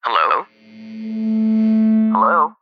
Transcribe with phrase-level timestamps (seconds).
[0.00, 0.48] Hello?
[2.16, 2.56] Hello?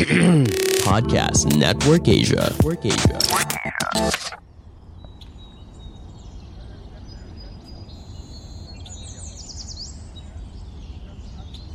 [0.88, 2.48] Podcast Network Asia.
[2.56, 3.20] Network Asia.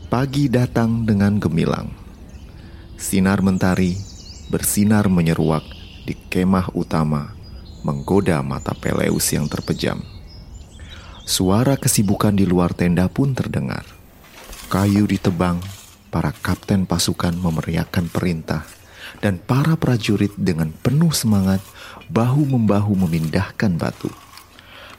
[0.10, 1.94] Pagi datang dengan gemilang.
[2.98, 3.94] Sinar mentari
[4.50, 5.62] bersinar menyeruak
[6.10, 7.38] di kemah utama,
[7.86, 10.02] menggoda mata Peleus yang terpejam.
[11.30, 13.99] Suara kesibukan di luar tenda pun terdengar.
[14.70, 15.58] Kayu ditebang,
[16.14, 18.70] para kapten pasukan memeriahkan perintah,
[19.18, 21.58] dan para prajurit dengan penuh semangat
[22.06, 24.14] bahu-membahu memindahkan batu.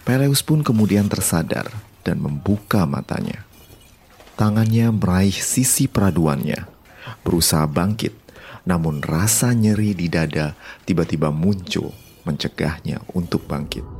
[0.02, 1.70] Peleus pun kemudian tersadar
[2.02, 3.46] dan membuka matanya.
[4.34, 6.66] Tangannya meraih sisi peraduannya,
[7.22, 8.10] berusaha bangkit,
[8.66, 11.94] namun rasa nyeri di dada tiba-tiba muncul
[12.26, 13.99] mencegahnya untuk bangkit.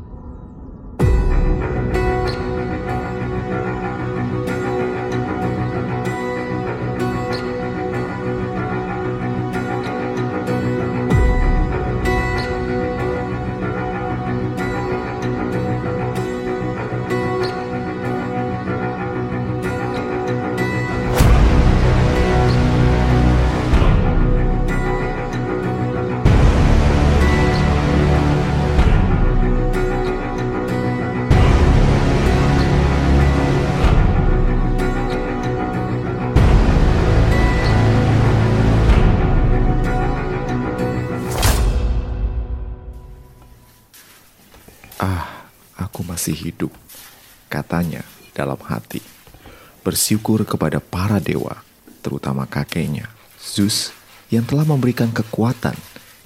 [49.91, 51.67] Bersyukur kepada para dewa,
[51.99, 53.11] terutama kakeknya,
[53.43, 53.91] Zeus,
[54.31, 55.75] yang telah memberikan kekuatan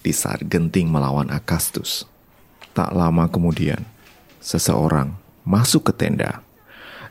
[0.04, 2.04] di saat genting melawan Akastus.
[2.76, 3.80] Tak lama kemudian,
[4.44, 5.16] seseorang
[5.48, 6.44] masuk ke tenda.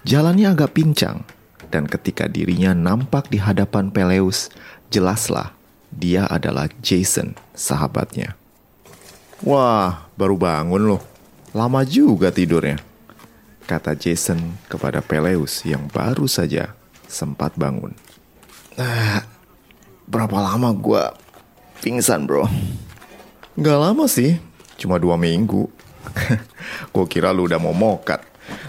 [0.06, 1.26] Jalannya agak pincang,
[1.74, 4.54] dan ketika dirinya nampak di hadapan Peleus,
[4.94, 5.58] jelaslah
[5.90, 8.38] dia adalah Jason, sahabatnya.
[9.42, 11.02] Wah, baru bangun loh.
[11.50, 12.78] Lama juga tidurnya.
[13.63, 16.75] Kata Jason kepada Peleus yang baru saja
[17.07, 17.96] sempat bangun.
[18.75, 19.24] Ah,
[20.09, 21.16] berapa lama gua
[21.79, 22.50] pingsan bro?
[23.53, 24.41] Gak lama sih,
[24.75, 25.69] cuma dua minggu.
[26.94, 28.19] Gue kira lu udah mau mokat.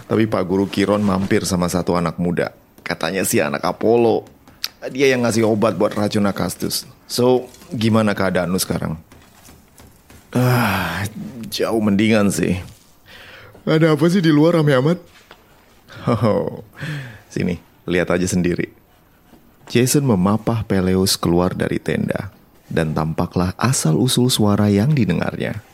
[0.07, 2.53] Tapi Pak Guru Kiron mampir sama satu anak muda.
[2.85, 4.29] Katanya sih anak Apollo.
[4.93, 6.85] Dia yang ngasih obat buat racun Akastus.
[7.09, 9.01] So, gimana keadaan lu sekarang?
[10.35, 11.01] Ah,
[11.49, 12.61] jauh mendingan sih.
[13.65, 15.01] Ada apa sih di luar rame amat?
[16.05, 16.61] Oh,
[17.33, 17.57] sini,
[17.89, 18.69] lihat aja sendiri.
[19.65, 22.29] Jason memapah Peleus keluar dari tenda,
[22.69, 25.65] dan tampaklah asal-usul suara yang didengarnya.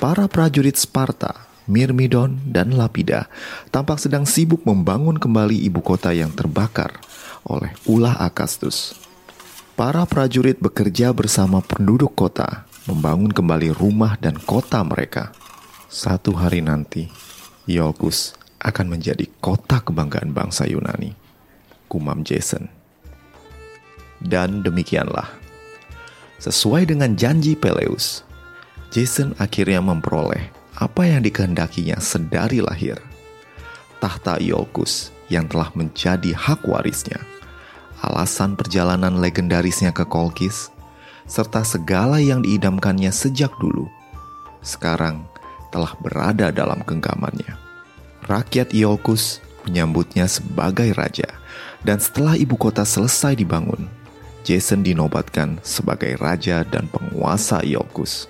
[0.00, 3.28] Para prajurit Sparta, Myrmidon, dan Lapida
[3.68, 7.04] tampak sedang sibuk membangun kembali ibu kota yang terbakar
[7.44, 8.96] oleh ulah Akastus.
[9.76, 15.36] Para prajurit bekerja bersama penduduk kota membangun kembali rumah dan kota mereka.
[15.90, 17.10] Satu hari nanti,
[17.66, 21.18] Iolcus akan menjadi kota kebanggaan bangsa Yunani.
[21.90, 22.70] Kumam Jason.
[24.22, 25.26] Dan demikianlah.
[26.38, 28.22] Sesuai dengan janji Peleus,
[28.94, 32.94] Jason akhirnya memperoleh apa yang dikehendakinya sedari lahir.
[33.98, 37.18] Tahta Iolcus yang telah menjadi hak warisnya.
[37.98, 40.70] Alasan perjalanan legendarisnya ke Kolkis,
[41.26, 43.90] serta segala yang diidamkannya sejak dulu.
[44.62, 45.26] Sekarang
[45.70, 47.56] telah berada dalam genggamannya.
[48.26, 51.26] Rakyat Iolcus menyambutnya sebagai raja,
[51.82, 53.88] dan setelah ibu kota selesai dibangun,
[54.44, 58.26] Jason dinobatkan sebagai raja dan penguasa Iolcus.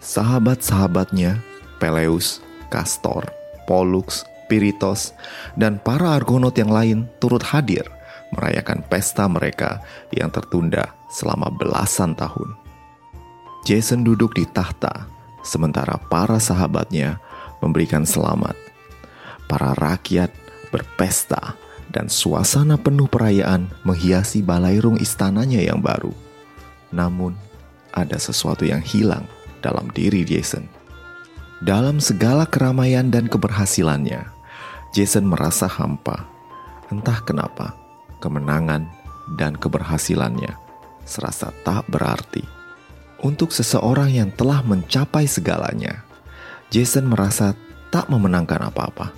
[0.00, 1.42] Sahabat-sahabatnya,
[1.82, 3.26] Peleus, Castor,
[3.66, 5.10] Pollux, Piritos,
[5.58, 7.82] dan para Argonaut yang lain turut hadir
[8.34, 9.82] merayakan pesta mereka
[10.14, 12.54] yang tertunda selama belasan tahun.
[13.66, 15.15] Jason duduk di tahta
[15.46, 17.22] sementara para sahabatnya
[17.62, 18.58] memberikan selamat.
[19.46, 20.34] Para rakyat
[20.74, 21.54] berpesta
[21.94, 26.10] dan suasana penuh perayaan menghiasi balairung istananya yang baru.
[26.90, 27.38] Namun,
[27.94, 29.24] ada sesuatu yang hilang
[29.62, 30.66] dalam diri Jason.
[31.64, 34.28] Dalam segala keramaian dan keberhasilannya,
[34.92, 36.28] Jason merasa hampa.
[36.92, 37.72] Entah kenapa,
[38.20, 38.84] kemenangan
[39.40, 40.52] dan keberhasilannya
[41.06, 42.55] serasa tak berarti.
[43.16, 46.04] Untuk seseorang yang telah mencapai segalanya,
[46.68, 47.56] Jason merasa
[47.88, 49.14] tak memenangkan apa-apa.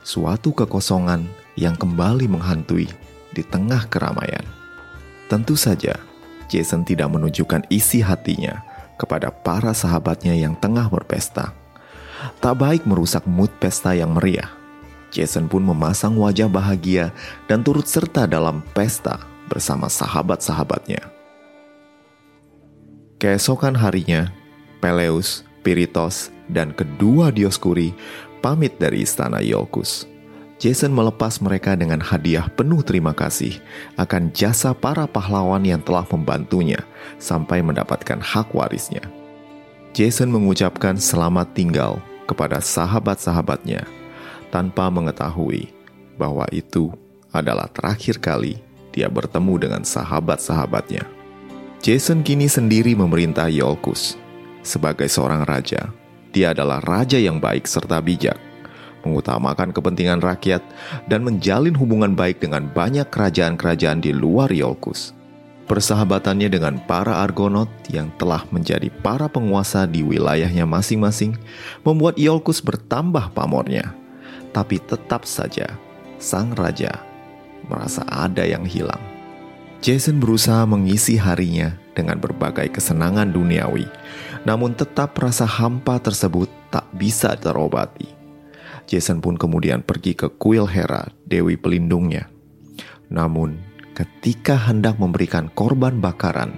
[0.00, 2.88] Suatu kekosongan yang kembali menghantui
[3.36, 4.42] di tengah keramaian.
[5.28, 6.00] Tentu saja,
[6.48, 8.64] Jason tidak menunjukkan isi hatinya
[8.96, 11.52] kepada para sahabatnya yang tengah berpesta.
[12.40, 14.48] Tak baik merusak mood pesta yang meriah.
[15.12, 17.12] Jason pun memasang wajah bahagia
[17.50, 19.20] dan turut serta dalam pesta
[19.50, 21.19] bersama sahabat-sahabatnya.
[23.20, 24.32] Keesokan harinya,
[24.80, 27.92] Peleus, Piritos, dan kedua Dioskuri
[28.40, 30.08] pamit dari istana Iolcus.
[30.56, 33.60] Jason melepas mereka dengan hadiah penuh terima kasih
[34.00, 36.80] akan jasa para pahlawan yang telah membantunya
[37.20, 39.04] sampai mendapatkan hak warisnya.
[39.92, 43.84] Jason mengucapkan selamat tinggal kepada sahabat-sahabatnya
[44.48, 45.68] tanpa mengetahui
[46.16, 46.88] bahwa itu
[47.36, 48.56] adalah terakhir kali
[48.96, 51.19] dia bertemu dengan sahabat-sahabatnya.
[51.80, 54.20] Jason kini sendiri memerintah Iolcus.
[54.60, 55.88] Sebagai seorang raja,
[56.28, 58.36] dia adalah raja yang baik serta bijak
[59.04, 60.62] mengutamakan kepentingan rakyat,
[61.08, 65.16] dan menjalin hubungan baik dengan banyak kerajaan-kerajaan di luar Iolcus.
[65.70, 71.38] Persahabatannya dengan para Argonaut yang telah menjadi para penguasa di wilayahnya masing-masing
[71.86, 73.94] membuat Iolcus bertambah pamornya.
[74.50, 75.78] Tapi tetap saja,
[76.18, 76.98] sang raja
[77.70, 79.09] merasa ada yang hilang.
[79.80, 83.88] Jason berusaha mengisi harinya dengan berbagai kesenangan duniawi,
[84.44, 88.04] namun tetap rasa hampa tersebut tak bisa terobati.
[88.84, 92.28] Jason pun kemudian pergi ke kuil Hera, dewi pelindungnya.
[93.08, 93.56] Namun,
[93.96, 96.52] ketika hendak memberikan korban bakaran,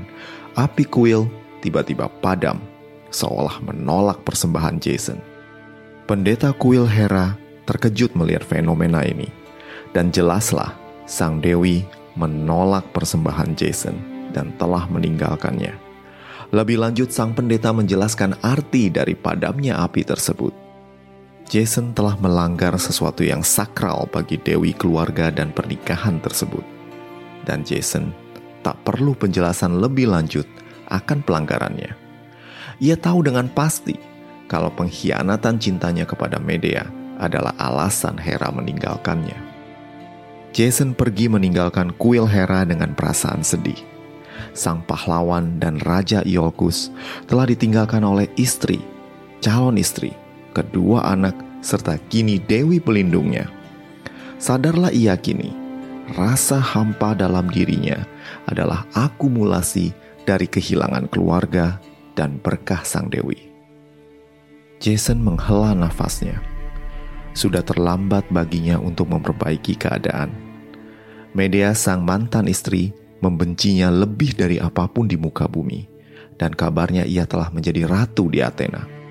[0.58, 1.30] api kuil
[1.62, 2.58] tiba-tiba padam,
[3.14, 5.22] seolah menolak persembahan Jason.
[6.10, 7.38] Pendeta kuil Hera
[7.70, 9.30] terkejut melihat fenomena ini,
[9.94, 10.74] dan jelaslah
[11.06, 11.86] sang dewi
[12.18, 13.96] menolak persembahan Jason
[14.32, 15.76] dan telah meninggalkannya.
[16.52, 20.52] Lebih lanjut, sang pendeta menjelaskan arti dari padamnya api tersebut.
[21.48, 26.64] Jason telah melanggar sesuatu yang sakral bagi Dewi keluarga dan pernikahan tersebut.
[27.44, 28.12] Dan Jason
[28.64, 30.44] tak perlu penjelasan lebih lanjut
[30.88, 31.92] akan pelanggarannya.
[32.80, 33.96] Ia tahu dengan pasti
[34.48, 36.84] kalau pengkhianatan cintanya kepada Medea
[37.20, 39.51] adalah alasan Hera meninggalkannya.
[40.52, 43.80] Jason pergi meninggalkan kuil Hera dengan perasaan sedih.
[44.52, 46.92] Sang pahlawan dan Raja Iolcus
[47.24, 48.76] telah ditinggalkan oleh istri,
[49.40, 50.12] calon istri,
[50.52, 51.32] kedua anak,
[51.64, 53.48] serta kini Dewi pelindungnya.
[54.36, 55.56] Sadarlah ia kini,
[56.12, 58.04] rasa hampa dalam dirinya
[58.44, 59.96] adalah akumulasi
[60.28, 61.80] dari kehilangan keluarga
[62.12, 63.48] dan berkah sang Dewi.
[64.84, 66.51] Jason menghela nafasnya.
[67.32, 70.32] Sudah terlambat baginya untuk memperbaiki keadaan.
[71.32, 72.92] Media sang mantan istri
[73.24, 75.88] membencinya lebih dari apa pun di muka bumi,
[76.36, 79.02] dan kabarnya ia telah menjadi ratu di Athena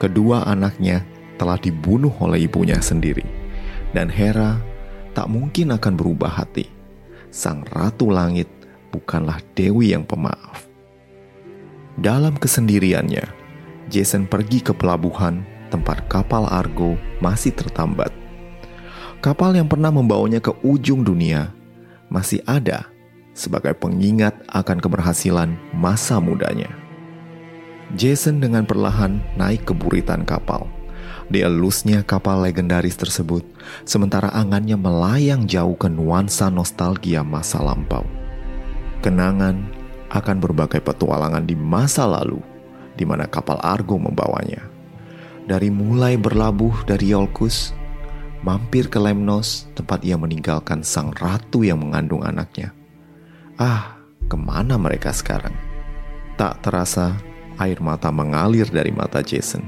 [0.00, 1.04] kedua anaknya
[1.36, 3.22] telah dibunuh oleh ibunya sendiri.
[3.92, 4.56] Dan Hera
[5.12, 6.64] tak mungkin akan berubah hati.
[7.28, 8.48] Sang Ratu Langit
[8.90, 10.66] bukanlah Dewi yang pemaaf.
[12.00, 13.28] Dalam kesendiriannya,
[13.92, 18.10] Jason pergi ke pelabuhan tempat kapal Argo masih tertambat.
[19.22, 21.54] Kapal yang pernah membawanya ke ujung dunia
[22.10, 22.90] masih ada
[23.30, 26.68] sebagai pengingat akan keberhasilan masa mudanya.
[27.94, 30.66] Jason dengan perlahan naik ke buritan kapal.
[31.30, 33.46] Dielusnya kapal legendaris tersebut,
[33.86, 38.02] sementara angannya melayang jauh ke nuansa nostalgia masa lampau.
[39.02, 39.62] Kenangan
[40.10, 42.42] akan berbagai petualangan di masa lalu,
[42.98, 44.69] di mana kapal Argo membawanya.
[45.50, 47.74] Dari mulai berlabuh dari Yolkus,
[48.46, 52.70] mampir ke Lemnos, tempat ia meninggalkan sang ratu yang mengandung anaknya.
[53.58, 53.98] Ah,
[54.30, 55.50] ke mana mereka sekarang?
[56.38, 57.18] Tak terasa,
[57.58, 59.66] air mata mengalir dari mata Jason.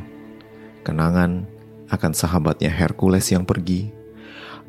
[0.87, 1.51] Kenangan
[1.91, 3.91] akan sahabatnya Hercules yang pergi,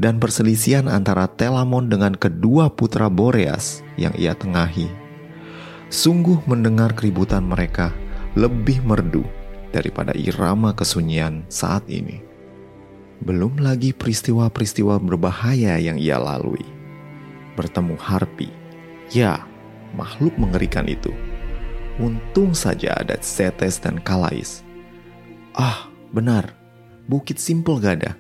[0.02, 4.90] dan perselisihan antara Telamon dengan kedua putra Boreas yang ia tengahi.
[5.94, 7.94] Sungguh mendengar keributan mereka
[8.34, 9.43] lebih merdu
[9.74, 12.22] daripada irama kesunyian saat ini.
[13.25, 16.63] Belum lagi peristiwa-peristiwa berbahaya yang ia lalui.
[17.58, 18.53] Bertemu Harpi,
[19.10, 19.42] ya
[19.98, 21.13] makhluk mengerikan itu
[22.01, 24.65] Untung saja ada Setes dan Kalais.
[25.53, 26.58] Ah, benar.
[27.06, 28.12] Bukit Simpel gak ada.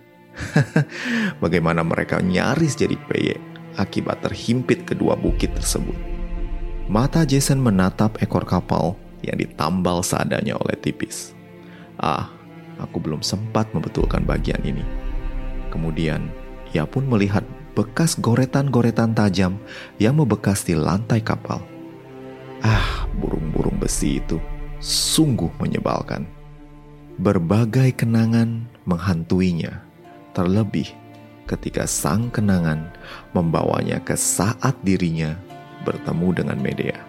[1.43, 3.41] Bagaimana mereka nyaris jadi peye
[3.73, 5.97] akibat terhimpit kedua bukit tersebut.
[6.85, 8.93] Mata Jason menatap ekor kapal
[9.25, 11.33] yang ditambal seadanya oleh tipis.
[11.99, 12.29] Ah,
[12.81, 14.83] aku belum sempat membetulkan bagian ini.
[15.69, 16.29] Kemudian,
[16.73, 19.57] ia pun melihat bekas goretan-goretan tajam
[19.97, 21.61] yang membekas di lantai kapal.
[22.61, 24.37] Ah, burung-burung besi itu
[24.79, 26.25] sungguh menyebalkan.
[27.17, 29.85] Berbagai kenangan menghantuinya,
[30.33, 30.89] terlebih
[31.45, 32.89] ketika sang kenangan
[33.35, 35.37] membawanya ke saat dirinya
[35.83, 36.99] bertemu dengan Medea.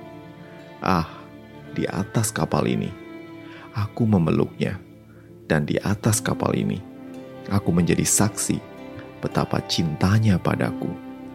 [0.85, 1.09] Ah,
[1.73, 2.91] di atas kapal ini,
[3.75, 4.79] aku memeluknya,
[5.51, 6.81] dan di atas kapal ini,
[7.51, 8.57] aku menjadi saksi
[9.21, 10.89] betapa cintanya padaku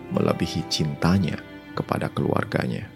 [0.09, 1.37] melebihi cintanya
[1.77, 2.89] kepada keluarganya.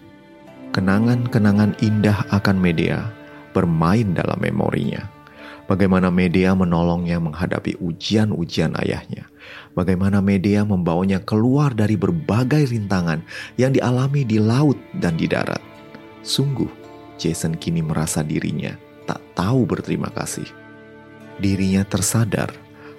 [0.74, 3.06] Kenangan-kenangan indah akan media
[3.54, 5.06] bermain dalam memorinya.
[5.64, 9.30] Bagaimana media menolongnya menghadapi ujian-ujian ayahnya.
[9.72, 13.24] Bagaimana media membawanya keluar dari berbagai rintangan
[13.56, 15.62] yang dialami di laut dan di darat.
[16.20, 16.68] Sungguh,
[17.16, 20.46] Jason kini merasa dirinya tak tahu berterima kasih.
[21.40, 22.52] Dirinya tersadar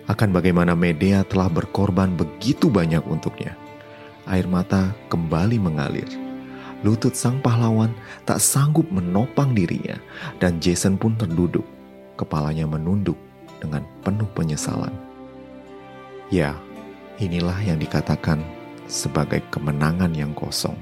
[0.05, 3.57] akan bagaimana media telah berkorban begitu banyak untuknya.
[4.25, 6.25] Air mata kembali mengalir
[6.85, 7.89] lutut sang pahlawan
[8.29, 9.97] tak sanggup menopang dirinya,
[10.37, 11.65] dan Jason pun terduduk,
[12.13, 13.17] kepalanya menunduk
[13.57, 14.93] dengan penuh penyesalan.
[16.29, 16.53] Ya,
[17.17, 18.45] inilah yang dikatakan
[18.85, 20.77] sebagai kemenangan yang kosong.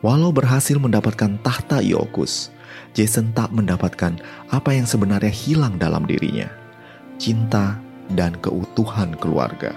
[0.00, 2.54] Walau berhasil mendapatkan tahta Iokus,
[2.96, 4.18] Jason tak mendapatkan
[4.50, 6.50] apa yang sebenarnya hilang dalam dirinya:
[7.20, 7.78] cinta
[8.12, 9.76] dan keutuhan keluarga.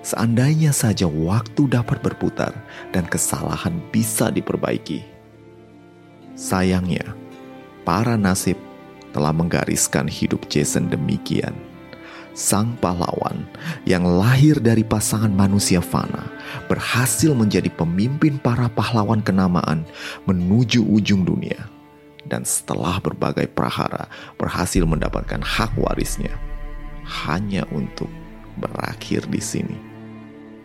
[0.00, 2.56] Seandainya saja waktu dapat berputar
[2.88, 5.04] dan kesalahan bisa diperbaiki.
[6.32, 7.04] Sayangnya,
[7.84, 8.56] para nasib
[9.12, 11.52] telah menggariskan hidup Jason demikian.
[12.32, 13.44] Sang pahlawan
[13.84, 16.30] yang lahir dari pasangan manusia fana
[16.70, 19.82] berhasil menjadi pemimpin para pahlawan kenamaan
[20.24, 21.58] menuju ujung dunia.
[22.30, 24.06] Dan setelah berbagai prahara
[24.38, 26.30] berhasil mendapatkan hak warisnya
[27.26, 28.08] hanya untuk
[28.54, 29.78] berakhir di sini.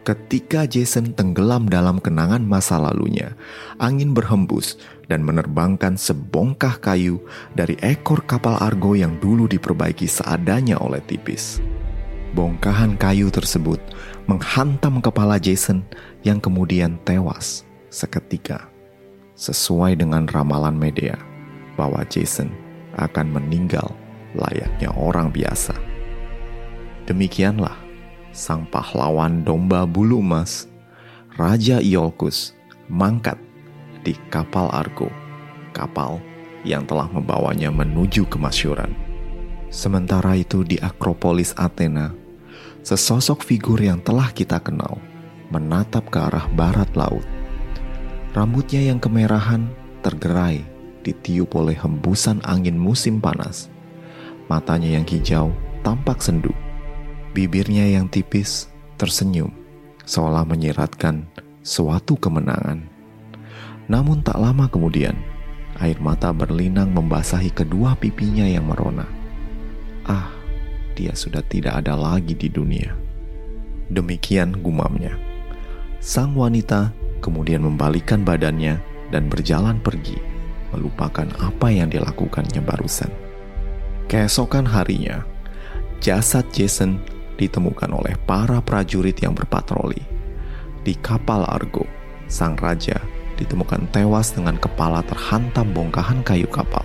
[0.05, 3.33] Ketika Jason tenggelam dalam kenangan masa lalunya,
[3.81, 4.77] angin berhembus
[5.09, 7.17] dan menerbangkan sebongkah kayu
[7.57, 11.57] dari ekor kapal Argo yang dulu diperbaiki seadanya oleh tipis.
[12.37, 13.81] Bongkahan kayu tersebut
[14.29, 15.81] menghantam kepala Jason
[16.21, 18.69] yang kemudian tewas seketika.
[19.33, 21.17] Sesuai dengan ramalan media
[21.75, 22.51] bahwa Jason
[22.95, 23.91] akan meninggal
[24.35, 25.75] layaknya orang biasa.
[27.07, 27.75] Demikianlah
[28.35, 30.67] sang pahlawan domba bulu emas,
[31.39, 32.55] Raja Iolcus,
[32.91, 33.39] mangkat
[34.03, 35.07] di kapal Argo,
[35.71, 36.19] kapal
[36.67, 38.91] yang telah membawanya menuju kemasyuran.
[39.71, 42.15] Sementara itu di Akropolis Athena,
[42.81, 44.97] sesosok figur yang telah kita kenal
[45.53, 47.25] menatap ke arah barat laut.
[48.33, 49.69] Rambutnya yang kemerahan
[50.03, 50.74] tergerai
[51.05, 53.69] ditiup oleh hembusan angin musim panas.
[54.49, 55.53] Matanya yang hijau
[55.85, 56.51] tampak sendu
[57.35, 59.51] Bibirnya yang tipis tersenyum,
[60.07, 61.27] seolah menyiratkan
[61.59, 62.87] suatu kemenangan.
[63.91, 65.19] Namun tak lama kemudian,
[65.83, 69.03] air mata berlinang membasahi kedua pipinya yang merona.
[70.07, 70.31] Ah,
[70.95, 72.95] dia sudah tidak ada lagi di dunia.
[73.91, 75.19] Demikian gumamnya.
[75.99, 78.79] Sang wanita kemudian membalikan badannya
[79.11, 80.15] dan berjalan pergi,
[80.75, 83.07] melupakan apa yang dilakukannya barusan.
[84.11, 85.23] Keesokan harinya,
[86.03, 86.99] jasad Jason
[87.39, 90.03] ditemukan oleh para prajurit yang berpatroli.
[90.83, 91.87] Di kapal Argo,
[92.27, 92.99] sang raja
[93.39, 96.83] ditemukan tewas dengan kepala terhantam bongkahan kayu kapal.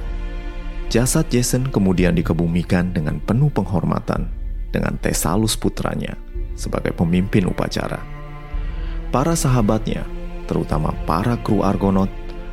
[0.91, 4.27] Jasad Jason kemudian dikebumikan dengan penuh penghormatan
[4.75, 6.19] dengan Tesalus putranya
[6.59, 8.03] sebagai pemimpin upacara.
[9.15, 10.07] Para sahabatnya,
[10.51, 12.11] terutama para kru Argonaut,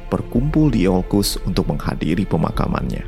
[0.07, 3.03] berkumpul di Iolcus untuk menghadiri pemakamannya,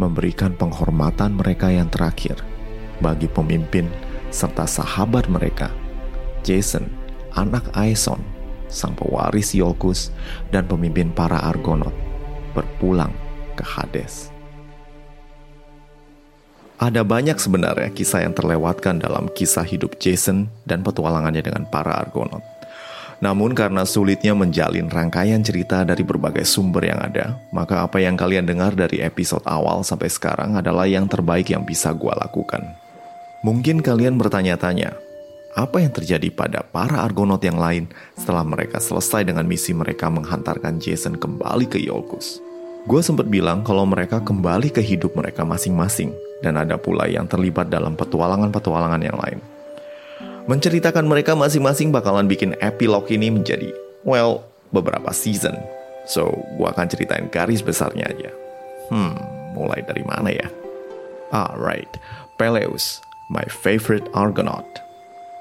[0.00, 2.40] memberikan penghormatan mereka yang terakhir–
[3.00, 3.88] bagi pemimpin
[4.32, 5.72] serta sahabat mereka,
[6.44, 6.88] Jason,
[7.36, 8.20] anak Aeson,
[8.68, 10.12] sang pewaris Yokus,
[10.52, 11.94] dan pemimpin para Argonaut,
[12.56, 13.12] berpulang
[13.56, 14.32] ke Hades.
[16.76, 22.44] Ada banyak sebenarnya kisah yang terlewatkan dalam kisah hidup Jason dan petualangannya dengan para Argonaut.
[23.16, 28.44] Namun karena sulitnya menjalin rangkaian cerita dari berbagai sumber yang ada, maka apa yang kalian
[28.44, 32.76] dengar dari episode awal sampai sekarang adalah yang terbaik yang bisa gue lakukan.
[33.40, 34.92] Mungkin kalian bertanya-tanya,
[35.56, 40.76] apa yang terjadi pada para Argonaut yang lain setelah mereka selesai dengan misi mereka menghantarkan
[40.76, 42.44] Jason kembali ke Iolcus?
[42.84, 46.12] Gue sempat bilang kalau mereka kembali ke hidup mereka masing-masing
[46.44, 49.40] dan ada pula yang terlibat dalam petualangan-petualangan yang lain.
[50.46, 53.74] Menceritakan mereka masing-masing bakalan bikin epilog ini menjadi,
[54.06, 55.58] well, beberapa season.
[56.06, 58.30] So, gue akan ceritain garis besarnya aja.
[58.94, 59.18] Hmm,
[59.58, 60.46] mulai dari mana ya?
[61.34, 61.90] Alright,
[62.38, 64.62] Peleus, my favorite Argonaut.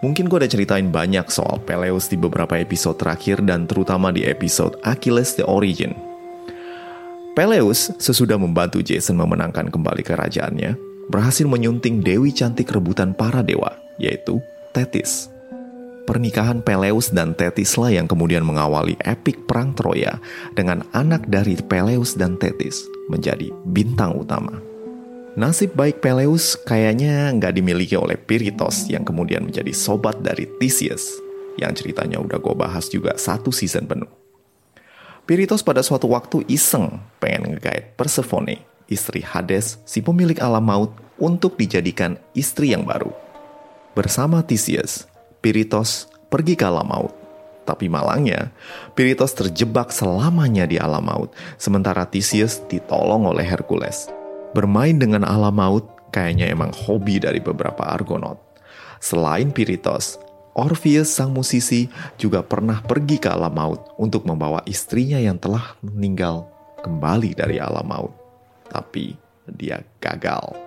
[0.01, 4.81] Mungkin gue udah ceritain banyak soal Peleus di beberapa episode terakhir dan terutama di episode
[4.81, 5.93] Achilles The Origin.
[7.37, 10.73] Peleus sesudah membantu Jason memenangkan kembali kerajaannya,
[11.13, 14.41] berhasil menyunting Dewi cantik rebutan para dewa, yaitu
[14.75, 15.31] Thetis.
[16.03, 20.19] Pernikahan Peleus dan Thetis lah yang kemudian mengawali epik perang Troya
[20.51, 24.59] dengan anak dari Peleus dan Thetis menjadi bintang utama.
[25.39, 31.07] Nasib baik Peleus kayaknya nggak dimiliki oleh Piritos yang kemudian menjadi sobat dari Theseus,
[31.55, 34.11] yang ceritanya udah gue bahas juga satu season penuh.
[35.23, 38.59] Piritos pada suatu waktu iseng pengen ngegait Persephone,
[38.91, 43.24] istri Hades, si pemilik alam maut, untuk dijadikan istri yang baru.
[43.95, 45.07] Bersama Theseus,
[45.39, 47.15] Piritos pergi ke alam maut.
[47.63, 48.51] Tapi malangnya,
[48.91, 54.11] Piritos terjebak selamanya di alam maut, sementara Theseus ditolong oleh Hercules.
[54.51, 58.35] Bermain dengan alam maut kayaknya emang hobi dari beberapa Argonaut.
[58.99, 60.19] Selain Piritos,
[60.59, 61.87] Orpheus sang musisi
[62.19, 66.51] juga pernah pergi ke alam maut untuk membawa istrinya yang telah meninggal
[66.83, 68.11] kembali dari alam maut.
[68.67, 69.15] Tapi
[69.47, 70.64] dia gagal.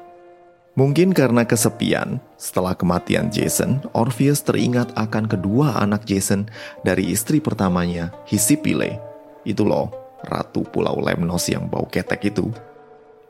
[0.79, 6.47] Mungkin karena kesepian, setelah kematian Jason, Orpheus teringat akan kedua anak Jason
[6.87, 9.03] dari istri pertamanya, Hisipile.
[9.43, 9.91] Itu loh,
[10.23, 12.55] ratu pulau Lemnos yang bau ketek itu.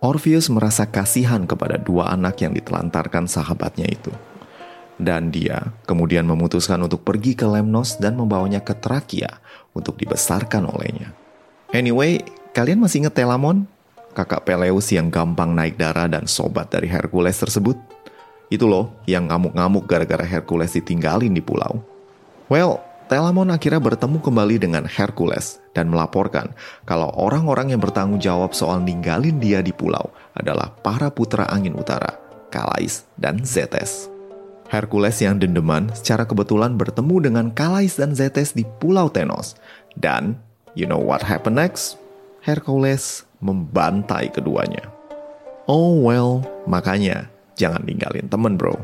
[0.04, 4.12] Orpheus merasa kasihan kepada dua anak yang ditelantarkan sahabatnya itu.
[5.00, 9.40] Dan dia kemudian memutuskan untuk pergi ke Lemnos dan membawanya ke Trakia
[9.72, 11.16] untuk dibesarkan olehnya.
[11.72, 12.20] Anyway,
[12.52, 13.64] kalian masih inget Telamon?
[14.18, 17.78] Kakak Peleus yang gampang naik darah dan sobat dari Hercules tersebut?
[18.50, 21.78] Itu loh yang ngamuk-ngamuk gara-gara Hercules ditinggalin di pulau.
[22.50, 26.50] Well, Telamon akhirnya bertemu kembali dengan Hercules dan melaporkan
[26.82, 32.18] kalau orang-orang yang bertanggung jawab soal ninggalin dia di pulau adalah para putra angin utara,
[32.50, 34.10] Kalais dan Zetes.
[34.66, 39.54] Hercules yang dendeman secara kebetulan bertemu dengan Kalais dan Zetes di pulau Tenos.
[39.94, 40.42] Dan,
[40.74, 41.94] you know what happened next?
[42.42, 44.86] Hercules membantai keduanya.
[45.68, 47.28] Oh well, makanya
[47.58, 48.74] jangan ninggalin temen bro.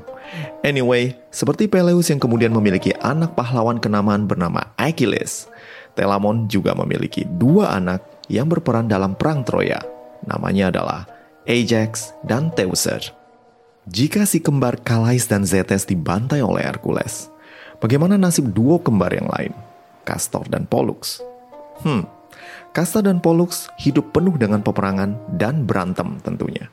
[0.67, 5.47] Anyway, seperti Peleus yang kemudian memiliki anak pahlawan kenamaan bernama Achilles,
[5.95, 9.79] Telamon juga memiliki dua anak yang berperan dalam Perang Troya.
[10.27, 11.07] Namanya adalah
[11.47, 13.15] Ajax dan Teucer.
[13.85, 17.29] Jika si kembar Kalais dan Zetes dibantai oleh Hercules,
[17.85, 19.53] bagaimana nasib duo kembar yang lain,
[20.09, 21.21] Castor dan Pollux?
[21.85, 22.09] Hmm,
[22.75, 26.67] Castor dan Pollux hidup penuh dengan peperangan dan berantem tentunya.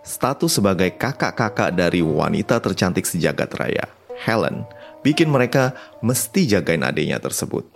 [0.00, 3.84] Status sebagai kakak-kakak dari wanita tercantik sejagat raya,
[4.24, 4.64] Helen,
[5.04, 7.68] bikin mereka mesti jagain adiknya tersebut.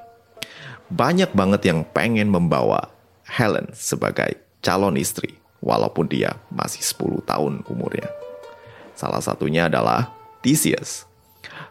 [0.88, 2.88] Banyak banget yang pengen membawa
[3.28, 8.09] Helen sebagai calon istri, walaupun dia masih 10 tahun umurnya.
[8.96, 11.04] Salah satunya adalah Theseus.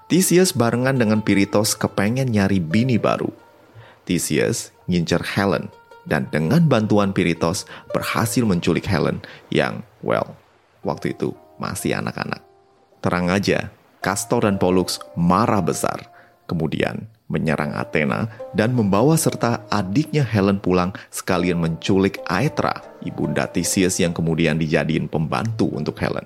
[0.06, 3.34] Theseus barengan dengan Piritos kepengen nyari bini baru.
[4.06, 5.68] Theseus ngincer Helen,
[6.08, 9.20] dan dengan bantuan Piritos berhasil menculik Helen
[9.52, 10.34] yang, well,
[10.88, 12.40] waktu itu masih anak-anak.
[13.04, 16.08] Terang aja, Castor dan Pollux marah besar,
[16.48, 24.16] kemudian menyerang Athena dan membawa serta adiknya Helen pulang sekalian menculik Aetra, ibunda Theseus yang
[24.16, 26.24] kemudian dijadiin pembantu untuk Helen.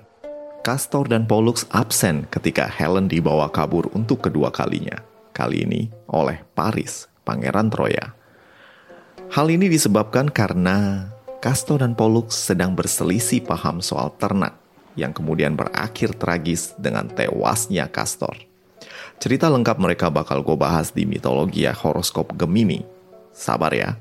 [0.62, 4.94] Castor dan Pollux absen ketika Helen dibawa kabur untuk kedua kalinya.
[5.34, 8.14] Kali ini oleh Paris, pangeran Troya.
[9.32, 11.08] Hal ini disebabkan karena
[11.40, 14.60] Castor dan Pollux sedang berselisih paham soal ternak
[14.92, 18.36] yang kemudian berakhir tragis dengan tewasnya Castor.
[19.16, 22.84] Cerita lengkap mereka bakal gue bahas di mitologi horoskop Gemini.
[23.32, 23.96] Sabar ya.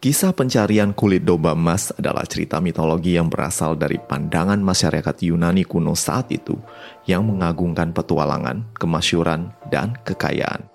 [0.00, 5.92] Kisah pencarian kulit domba emas adalah cerita mitologi yang berasal dari pandangan masyarakat Yunani kuno
[5.92, 6.56] saat itu
[7.04, 10.73] yang mengagungkan petualangan, kemasyuran, dan kekayaan.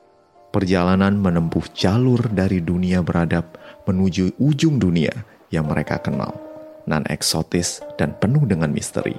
[0.49, 3.53] Perjalanan menempuh jalur dari dunia beradab
[3.85, 5.13] menuju ujung dunia
[5.53, 6.33] yang mereka kenal,
[6.89, 9.13] nan eksotis dan penuh dengan misteri.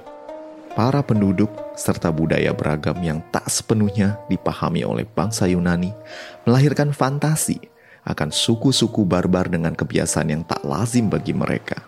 [0.75, 1.47] Para penduduk
[1.79, 5.95] serta budaya beragam yang tak sepenuhnya dipahami oleh bangsa Yunani
[6.43, 7.63] melahirkan fantasi
[8.03, 11.79] akan suku-suku barbar dengan kebiasaan yang tak lazim bagi mereka.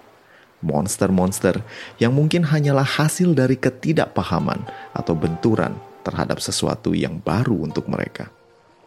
[0.63, 1.59] Monster-monster
[1.99, 4.63] yang mungkin hanyalah hasil dari ketidakpahaman
[4.95, 5.75] atau benturan
[6.07, 8.31] terhadap sesuatu yang baru untuk mereka.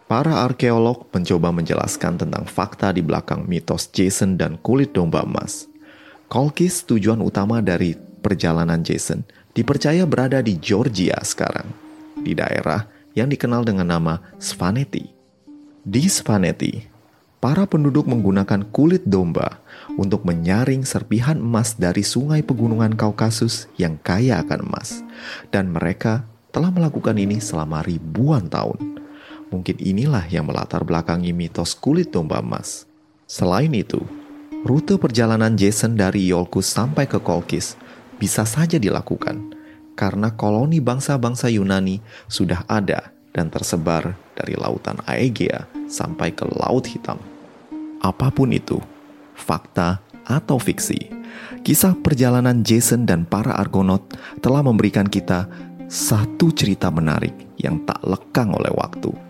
[0.07, 5.67] Para arkeolog mencoba menjelaskan tentang fakta di belakang mitos Jason dan kulit domba emas.
[6.31, 11.67] Kolkis tujuan utama dari perjalanan Jason dipercaya berada di Georgia sekarang,
[12.23, 12.87] di daerah
[13.19, 15.11] yang dikenal dengan nama Svaneti.
[15.83, 16.87] Di Svaneti,
[17.43, 19.59] para penduduk menggunakan kulit domba
[19.99, 25.03] untuk menyaring serpihan emas dari sungai pegunungan Kaukasus yang kaya akan emas,
[25.51, 26.23] dan mereka
[26.55, 29.03] telah melakukan ini selama ribuan tahun.
[29.51, 32.87] Mungkin inilah yang melatar belakangi mitos kulit domba emas.
[33.27, 34.03] Selain itu,
[34.67, 37.79] Rute perjalanan Jason dari Iolcus sampai ke Kolkis
[38.19, 39.55] bisa saja dilakukan
[39.95, 47.21] karena koloni bangsa-bangsa Yunani sudah ada dan tersebar dari lautan Aegea sampai ke Laut Hitam.
[48.03, 48.83] Apa pun itu,
[49.39, 51.15] fakta atau fiksi,
[51.63, 54.03] kisah perjalanan Jason dan para Argonaut
[54.43, 55.47] telah memberikan kita
[55.87, 59.26] satu cerita menarik yang tak lekang oleh waktu.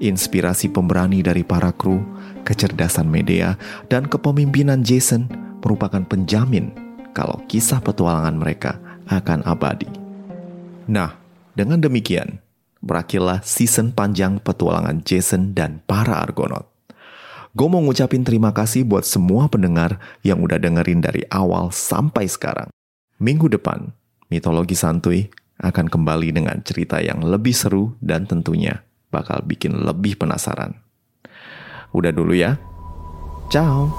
[0.00, 2.00] Inspirasi pemberani dari para kru,
[2.48, 3.60] kecerdasan media,
[3.92, 5.28] dan kepemimpinan Jason
[5.60, 6.72] merupakan penjamin
[7.12, 8.80] kalau kisah petualangan mereka
[9.12, 9.92] akan abadi.
[10.88, 11.20] Nah,
[11.52, 12.40] dengan demikian,
[12.80, 16.64] berakhirlah season panjang petualangan Jason dan para Argonaut.
[17.52, 22.72] Gue mau ngucapin terima kasih buat semua pendengar yang udah dengerin dari awal sampai sekarang.
[23.20, 23.92] Minggu depan,
[24.32, 25.28] Mitologi Santuy
[25.60, 28.80] akan kembali dengan cerita yang lebih seru dan tentunya
[29.10, 30.78] bakal bikin lebih penasaran.
[31.90, 32.56] Udah dulu ya.
[33.50, 33.90] Ciao.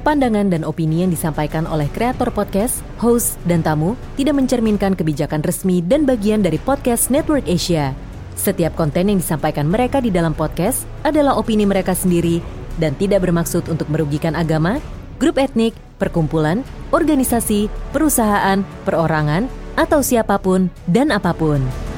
[0.00, 5.84] Pandangan dan opini yang disampaikan oleh kreator podcast, host, dan tamu tidak mencerminkan kebijakan resmi
[5.84, 7.92] dan bagian dari podcast Network Asia.
[8.32, 12.40] Setiap konten yang disampaikan mereka di dalam podcast adalah opini mereka sendiri
[12.80, 14.80] dan tidak bermaksud untuk merugikan agama,
[15.20, 21.89] grup etnik, perkumpulan, organisasi, perusahaan, perorangan, atau siapa pun dan apa pun.